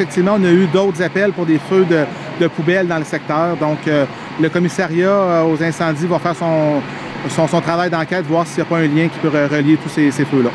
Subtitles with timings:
[0.00, 3.56] Effectivement, on a eu d'autres appels pour des feux de, poubelles dans le secteur.
[3.56, 4.04] Donc, euh,
[4.40, 6.80] le commissariat euh, aux incendies va faire son,
[7.28, 10.12] son, travail d'enquête, voir s'il n'y a pas un lien qui peut relier tous ces
[10.12, 10.50] feux-là.